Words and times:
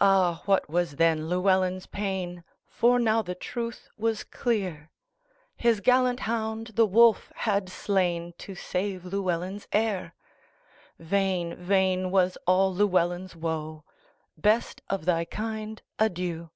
Ah, 0.00 0.42
what 0.44 0.70
was 0.70 0.92
then 0.92 1.28
Llewelyn's 1.28 1.86
pain! 1.86 2.44
For 2.68 3.00
now 3.00 3.20
the 3.20 3.34
truth 3.34 3.88
was 3.96 4.22
clear; 4.22 4.92
His 5.56 5.80
gallant 5.80 6.20
hound 6.20 6.68
the 6.76 6.86
wolf 6.86 7.32
had 7.34 7.66
slainTo 7.66 8.56
save 8.56 9.04
Llewelyn's 9.06 9.66
heir:Vain, 9.72 11.56
vain 11.56 12.12
was 12.12 12.38
all 12.46 12.72
Llewelyn's 12.72 13.34
woe;"Best 13.34 14.82
of 14.88 15.04
thy 15.04 15.24
kind, 15.24 15.82
adieu! 15.98 16.50